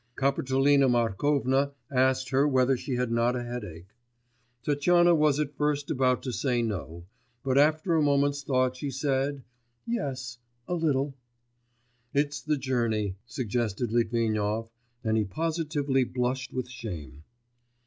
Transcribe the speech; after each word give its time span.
Kapitolina 0.15 0.89
Markovna 0.89 1.73
asked 1.91 2.29
her 2.29 2.47
whether 2.47 2.75
she 2.75 2.95
had 2.95 3.11
not 3.11 3.35
a 3.35 3.43
headache. 3.43 3.85
Tatyana 4.63 5.13
was 5.13 5.39
at 5.39 5.55
first 5.55 5.91
about 5.91 6.23
to 6.23 6.31
say 6.33 6.63
no, 6.63 7.05
but 7.43 7.55
after 7.55 7.93
a 7.93 8.01
moment's 8.01 8.41
thought, 8.41 8.75
she 8.75 8.89
said, 8.89 9.43
'Yes, 9.85 10.39
a 10.67 10.73
little.' 10.73 11.13
'It's 12.15 12.41
the 12.41 12.57
journey,' 12.57 13.15
suggested 13.27 13.91
Litvinov, 13.91 14.71
and 15.03 15.17
he 15.17 15.23
positively 15.23 16.03
blushed 16.03 16.51
with 16.51 16.67
shame. 16.67 17.23